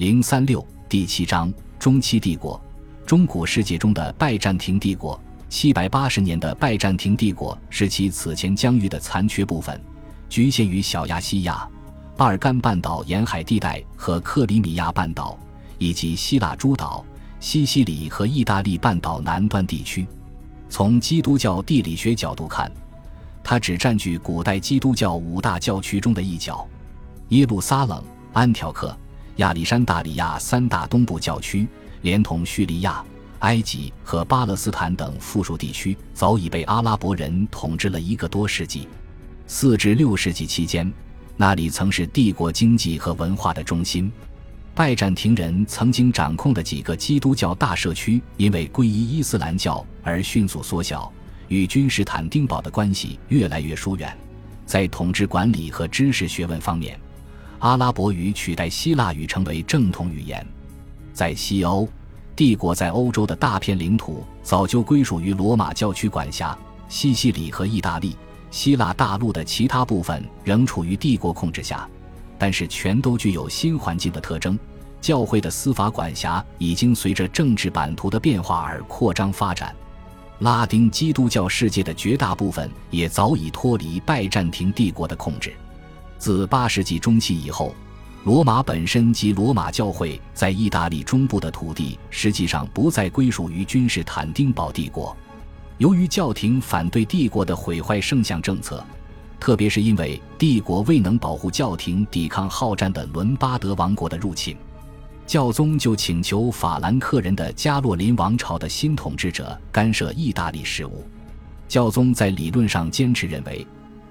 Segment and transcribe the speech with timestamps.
[0.00, 2.58] 零三六第七章中期帝国，
[3.04, 5.20] 中古世界中的拜占庭帝国。
[5.50, 9.78] 七百八十年的拜占庭帝国是其此前疆域的残缺部分，
[10.26, 11.68] 局限于小亚细亚、
[12.16, 15.38] 巴尔干半岛沿海地带和克里米亚半岛，
[15.76, 17.04] 以及希腊诸岛、
[17.38, 20.06] 西西里和意大利半岛南端地区。
[20.70, 22.72] 从基督教地理学角度看，
[23.44, 26.66] 它只占据古代基督教五大教区中的一角：
[27.28, 28.96] 耶路撒冷、安条克、
[29.36, 31.66] 亚历山大里亚三大东部教区，
[32.02, 33.04] 连同叙利亚。
[33.40, 38.86] 埃及和巴勒斯坦等附属地区早已被阿拉伯人统治了一个多世纪。
[39.46, 40.92] 四至六世纪期间，
[41.38, 44.12] 那里曾是帝国经济和文化的中心。
[44.74, 51.10] 拜占庭人曾经掌控的几个基督教大社区，因为皈依伊斯兰教而迅速缩小，
[51.48, 54.14] 与君士坦丁堡的关系越来越疏远。
[54.66, 57.00] 在统治管理和知识学问方面，
[57.60, 60.44] 阿拉伯语取代希腊语成为正统语言。
[61.12, 61.88] 在西欧。
[62.36, 66.56] 帝国在欧洲的大片领土早就归属于罗马教区管辖，
[66.88, 68.16] 西西里和意大利、
[68.50, 71.86] 希腊大陆的其他部分仍处于帝国控制下，
[72.38, 74.58] 但是全都具有新环境的特征。
[75.02, 79.76] 教会的司法管辖已经随着政治版图的变化而扩张发展，
[80.38, 85.52] 拉丁基督教世界的绝大部分也早已脱离拜占庭帝国的控制。
[86.20, 87.74] 自八世纪中期以后。
[88.24, 95.16] 罗马本身及罗马教会在意大利中部的土地，实际上不再归属于君士坦丁堡帝国。
[95.78, 98.84] 由于教廷反对帝国的毁坏圣像政策，
[99.40, 104.54] 特别是因为帝国未能保护教廷抵抗好战的伦巴德王国的入侵，
[105.26, 111.06] 教宗就请求法兰克人的加洛林王朝的新统治者干涉意大利事务。
[111.68, 113.66] 教宗在理论上坚持认为，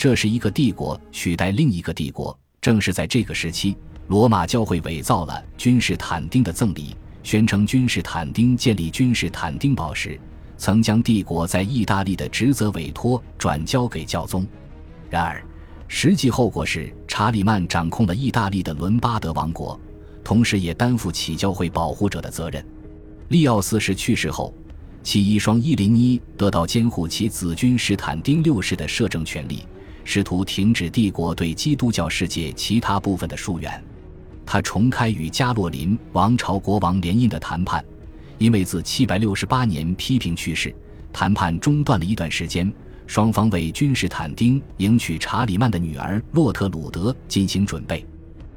[0.00, 2.34] 这是一个帝国取代另一个帝国。
[2.62, 3.76] 正是在这个时期。
[4.08, 10.18] 罗马教会伪造了君士坦丁的赠礼，宣称君士坦丁建立君士坦丁堡时，
[10.56, 14.46] 曾将帝国在意大利的职责委托转交给教宗。
[15.10, 15.44] 然而，
[15.86, 19.78] 实际后果是查理曼掌控了意大利的伦巴德王国，
[20.24, 22.66] 同时也担负起教会保护者的责任。
[23.28, 24.54] 利奥四世去世后，
[25.02, 29.66] 其遗孀伊琳妮得到监护其子君士坦丁六世的摄政权力，
[30.12, 33.80] 试图停止帝国对基督教世界其他部分的疏远。
[34.44, 37.84] 他重开与加洛林王朝国王联姻的谈判，
[38.36, 40.74] 因为自768年批评去世，
[41.12, 42.72] 谈判中断了一段时间。
[43.06, 48.04] 双方为君士坦丁迎娶查理曼的女儿洛特鲁德进行准备。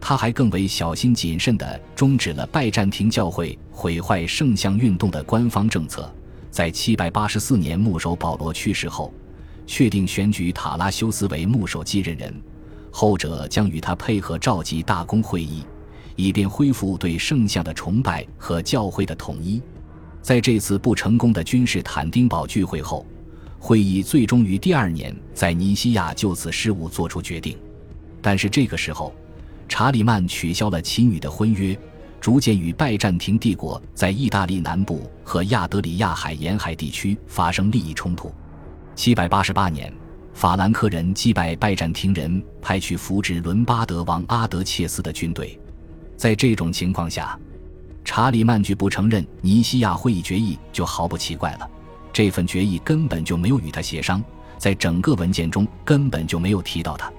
[0.00, 6.12] 他还更为小心谨慎地终止了拜占庭教会毁坏圣像运动的官方政策。
[6.50, 9.14] 在784年牧首保罗去世后，
[9.66, 12.34] 确定选举塔拉修斯为牧首继任人，
[12.90, 15.64] 后者将与他配合召集大公会议。
[16.18, 19.60] 以便恢复对圣像的崇拜和教会的统一，
[20.22, 23.04] 在这次不成功的君士坦丁堡聚会后，
[23.58, 27.58] 会议最终于第二年在尼西亚就此事务作出决定。
[28.22, 29.14] 但是这个时候，
[29.68, 31.78] 查理曼取消了其女的婚约，
[32.18, 38.32] 逐渐与拜占庭帝国在意大利南部和亚德里亚海沿海地区发生利益冲突。
[38.96, 39.92] 七百八十八年，
[40.32, 45.56] 法兰克人击败拜占庭人派去扶植伦巴德王阿德切斯的军队。
[46.16, 47.38] 在这种情况下，
[48.06, 51.70] 查理曼拒不承认尼西亚会议决议就毫不奇怪了。
[52.10, 54.24] 这份决议根本就没有与他协商，
[54.56, 57.12] 在整个文件中根本就没有提到他。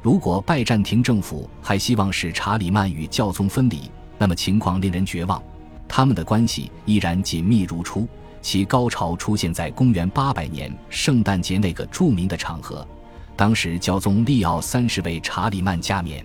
[0.00, 5.42] 如果拜占庭政府还希望使查理曼与教宗分离，那么情况令人绝望。
[5.88, 8.06] 他们的关系依然紧密如初，
[8.46, 12.86] 其高潮出现在公元800年圣诞节那个著名的场合。
[13.34, 16.24] 当时教宗利奥三世为查理曼加冕。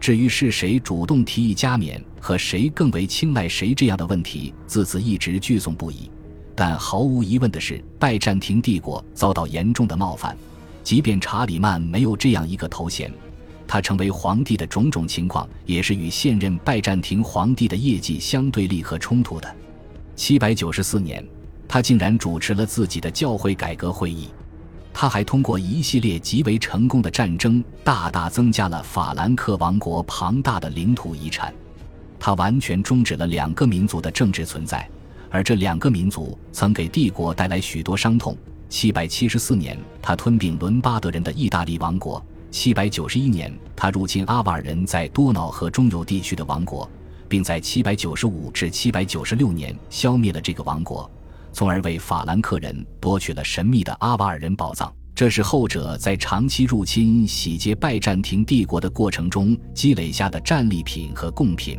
[0.00, 6.10] 至于是谁主动提议加冕和谁更为青睐谁这样的问题，自此一直聚讼不已。
[6.56, 10.36] 但毫无疑问的是，拜占庭帝国遭到严重的冒犯。
[10.82, 13.12] 即便查理曼没有这样一个头衔，
[13.64, 19.54] 他成为皇帝的种种情况也是与现任拜占庭皇帝的业绩相对立和冲突的。
[20.16, 21.24] 七百九十四年，
[21.68, 24.28] 他竟然主持了自己的教会改革会议。
[24.92, 31.52] 他还通过一系列极为成功的战争，大大增加了法兰克王国庞大的领土遗产。
[32.20, 34.88] 他完全终止了两个民族的政治存在，
[35.30, 38.36] 而这两个民族曾给帝国带来许多伤痛。
[38.68, 46.88] 七百七十四年，他吞并伦巴德人的意大利王国；七百九十一年，他入侵阿瓦尔人在多瑙河中游地区的王国，
[47.28, 51.10] 并在七百九十五至七百九十六年消灭了这个王国。
[51.54, 61.78] 从而为法兰克人夺取了神秘的阿瓦尔人宝藏，这是后者在长期入侵、洗劫拜占庭帝国的过程中积累下的战利品和贡品。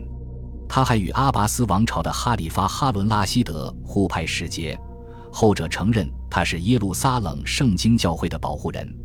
[0.70, 4.80] 他还与阿拔斯王朝的哈里发哈伦拉希德互派使节，
[5.30, 8.96] 后者承认他是耶路撒冷圣经教会的保护人。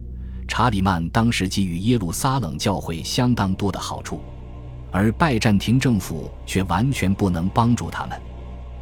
[0.46, 4.20] 查理曼当时给予耶路撒冷教会相当多的好处，
[4.92, 8.16] 而拜占庭政府却完全不能帮助他们。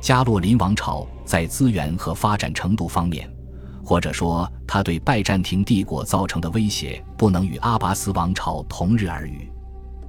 [0.00, 3.30] 加洛林王朝在资源和发展程度方面，
[3.84, 9.50] 或者说他对拜占庭帝国造成的威胁，不能与阿拔斯王朝同日而语。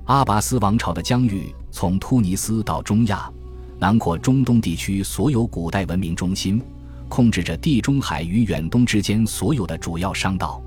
[0.05, 3.31] 阿拔斯王朝的疆域从突尼斯到中亚，
[3.79, 6.61] 囊括中东地区所有古代文明中心，
[7.07, 10.61] 控制着地中海与远东之间所有的主要商道。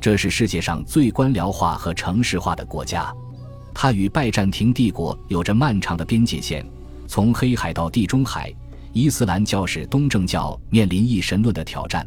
[0.00, 3.12] 这是世界上最官僚化和城市化的国家，
[3.74, 6.64] 它与拜占庭帝国有着漫长的边界线，
[7.08, 8.54] 从黑海到地中海。
[8.92, 12.06] 伊斯兰教是东正教面临一神论的挑战，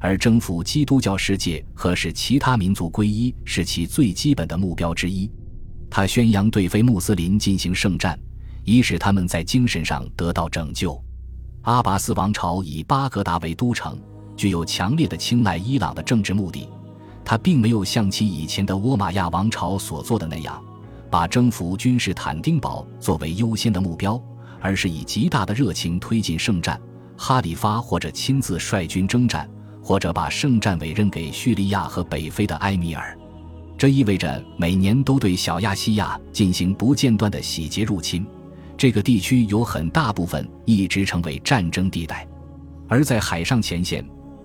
[0.00, 5.30] 而征服基督教世界和使其他民族归一是其最基本的目标之一。
[5.90, 8.18] 他宣扬对非穆斯林进行圣战，
[8.64, 11.00] 以使他们在精神上得到拯救。
[11.62, 13.96] 阿拔斯王朝以巴格达为都城，
[14.36, 16.68] 具有强烈的青睐伊朗的政治目的。
[17.24, 20.62] 他并没有像其以前的倭马亚王朝所做的那样，
[21.10, 24.20] 把征服君士坦丁堡作为优先的目标，
[24.64, 26.80] 而是以极大的热情推进圣战。
[27.18, 29.48] 哈里发或者亲自率军征战，
[29.82, 33.16] 或者把圣战委任给叙利亚和北非的埃米尔。
[33.76, 38.26] 这意味着每年都对小亚细亚进行不间断的洗劫入侵。
[38.76, 42.26] 这个地区有很大部分一直成为战争地带，
[42.88, 44.02] 而在海上前线。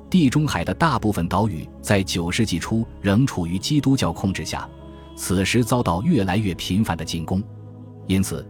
[0.09, 4.67] 地中海的大部分岛屿在九世纪初仍处于基督教控制下，
[5.15, 7.41] 此时遭到越来越频繁的进攻。
[8.07, 8.45] 因此，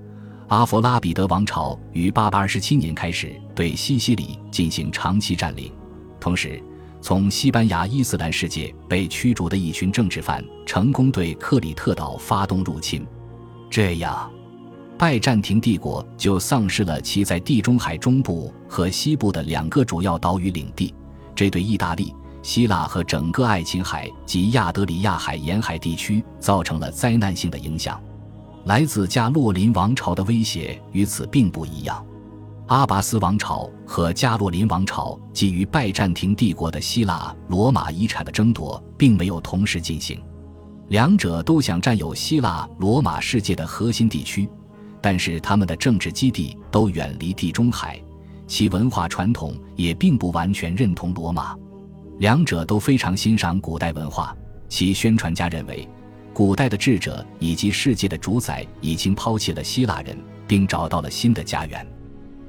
[0.49, 5.71] 阿弗拉彼德王朝于827年开始对西西里进行长期占领。
[6.19, 6.59] 同时，
[6.99, 13.05] 从西班牙伊斯兰世界被驱逐的一群政治犯成功对克里特岛发动入侵。
[13.69, 14.31] 这样，
[14.97, 20.91] 拜占庭帝国就丧失了其在地中海中部和西部的两个主要岛屿领地。
[21.35, 22.11] 这对意大利、
[22.41, 28.01] 希腊和整个爱琴海及亚得里亚海沿海地区造成了灾难性的影响。
[28.65, 32.05] 来自加洛林王朝的威胁与此并不一样。
[32.67, 40.21] 阿拔斯王朝和加洛林王朝基于拜占庭帝国的希腊罗马遗产的争夺并没有同时进行，
[40.89, 44.47] 两者都想占有希腊罗马世界的核心地区，
[45.01, 47.99] 但是他们的政治基地都远离地中海。
[48.45, 51.55] 其文化传统也并不完全认同罗马，
[52.19, 54.35] 两者都非常欣赏古代文化。
[54.67, 55.89] 其宣传家认为，
[56.39, 61.85] 古代的智者以及世界的主宰已经抛弃了希腊人，并找到了新的家园。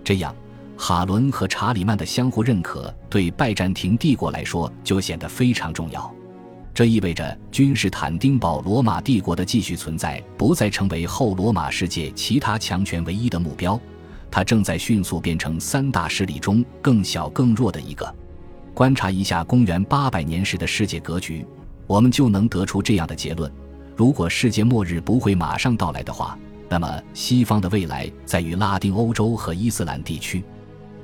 [0.05, 0.33] 这样，
[0.77, 6.09] 哈伦和查理曼的相互认可对拜占庭帝国来说就显得非常重要。
[6.73, 13.77] 这意味着君士坦丁堡罗马帝国的继续存在不再成为后罗马世界其他强权唯一的目标。
[14.31, 18.15] 它正在迅速变成三大势力中更小更弱的一个。
[18.73, 21.45] 观察一下公元八百年时的世界格局，
[21.89, 23.53] 我们就能得出这样的结论：
[24.01, 26.35] 如果世界末日不会马上到来的话，
[26.71, 30.43] 那么西方的未来在于拉丁欧洲和伊斯兰地区。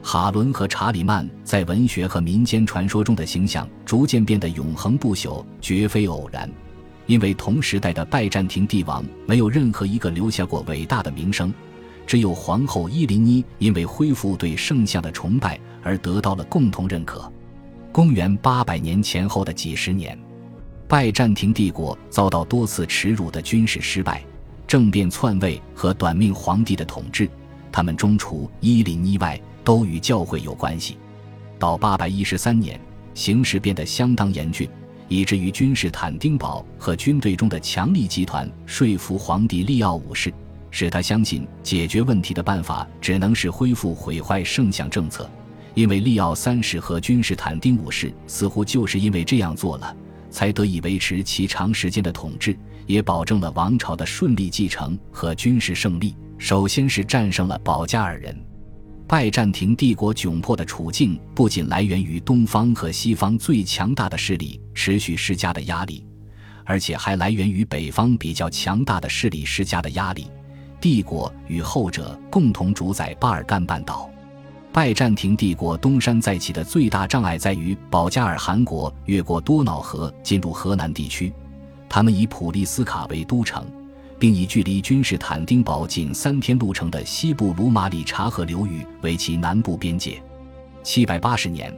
[0.03, 6.51] 哈伦和查理曼在文学和民间传说中的形象逐渐变得永恒不朽，绝非偶然，
[7.05, 11.53] 因为同时代的拜占庭帝王没有任何一个留下过伟大的名声。
[12.07, 17.31] 只有皇后伊琳妮因为恢复对圣像的崇拜而得到了共同认可。
[17.93, 20.19] 公元八百年前后的几十年，
[20.89, 24.23] 拜占庭帝国遭到多次耻辱的军事失败、
[24.67, 27.29] 政变篡位和短命皇帝的统治，
[27.73, 30.97] 他们中除伊琳妮外都与教会有关系。
[31.59, 32.81] 到八百一十三年，
[33.15, 34.69] 形势变得相当严峻，
[35.09, 40.33] 以至于君士坦丁堡和军队中的强力集团说服皇帝利奥五世。
[40.71, 45.29] 使他相信解决问题的办法只能是恢复毁坏圣像政策，
[45.75, 49.97] 因为利奥三世和君士坦丁五世似乎就是因为这样做了，
[50.37, 52.55] 才得以维持其长时间的统治，
[52.87, 56.15] 也保证了王朝的顺利继承和军事胜利。
[56.37, 58.39] 首先是战胜了保加尔人。
[59.09, 66.05] 拜占庭帝国窘迫的处境不仅来源于东方和西方最强大的势力持续施加的压力，
[66.67, 70.27] 而且还来源于北方比较强大的势力施加的压力。
[70.79, 74.11] 帝国与后者共同主宰巴尔干半岛。
[74.77, 81.33] 拜占庭帝国东山再起的最大障碍在于保加尔汗国越过多瑙河进入河南地区。
[81.89, 83.65] 他们以普利斯卡为都城，
[84.19, 90.23] 并以距离君士坦丁堡仅三天路程的西部卢马里察河流域为其南部边界。
[90.83, 91.75] 七百八十年，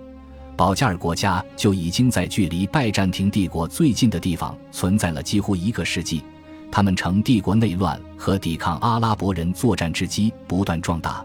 [0.57, 6.25] 保加尔国家就已经在距离拜占庭帝国最近的地方存在了几乎一个世纪。
[6.69, 11.25] 他们乘帝国内乱和抵抗阿拉伯人作战之机不断壮大。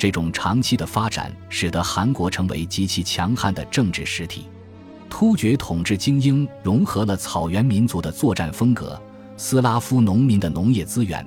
[0.00, 4.46] 这种长期的发展使得韩国成为极其强悍的政治实体。
[5.10, 8.98] 突厥统治精英融合了草原民族的作战风格、
[9.36, 11.22] 斯拉夫农民的农业资源，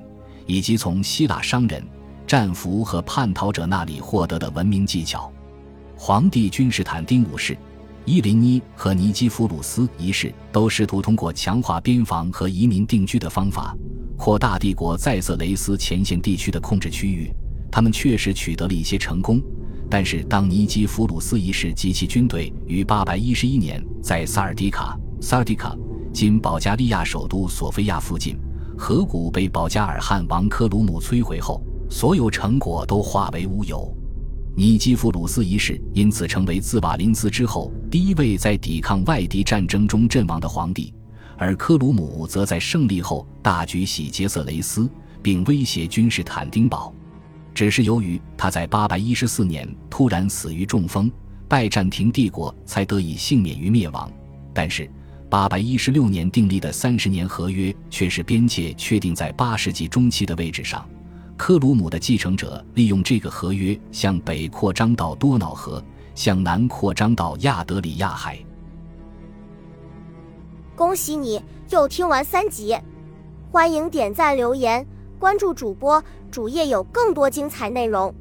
[0.48, 1.86] 以及从希腊商人、
[2.26, 5.32] 战俘和叛逃者那里获得的文明技巧。
[5.96, 7.56] 皇帝君士坦丁五世。
[8.06, 13.78] 伊林妮和尼基弗鲁斯一世都试图通过强化边防和移民定居的方法，
[14.18, 17.32] 扩大帝国在色雷斯前线地区的控制区域。
[17.74, 19.42] 他们确实取得了一些成功，
[19.90, 25.76] 但是当尼基弗鲁斯一世及其军队于811年在萨尔迪卡（萨尔迪卡，
[26.14, 28.38] 今保加利亚首都索菲亚附近）
[28.78, 33.92] 河谷被保加尔汗王科鲁姆摧毁后，所有成果都化为乌有。
[34.56, 40.94] 尼基弗鲁斯一世因此成为自瓦林斯之后第一位在抵抗外敌战争中阵亡的皇帝，
[41.40, 44.88] 而科鲁姆则在胜利后大举洗劫色雷斯，
[45.24, 46.94] 并威胁君士坦丁堡。
[47.54, 51.12] 只是由于他在814年突然死于中风，
[51.48, 54.12] 拜占庭帝国才得以幸免于灭亡。
[54.54, 54.90] 但是
[55.30, 60.88] ，816年订立的三十年合约却是边界确定在8世纪中期的位置上。
[61.36, 65.84] 克鲁姆的继承者利用这个合约向北扩张到多瑙河，
[66.14, 68.38] 向南扩张到亚德里亚海。
[70.76, 72.78] 恭喜你又听完三集，
[73.52, 74.86] 欢迎点赞、留言、
[75.24, 78.14] 关注主播，主页有更多精彩内容。